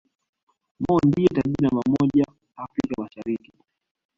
[0.83, 2.25] Mo ndiye tajiri namba moja
[2.63, 3.49] Afrika Mashariki